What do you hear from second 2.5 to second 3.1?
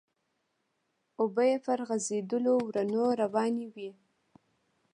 ورنو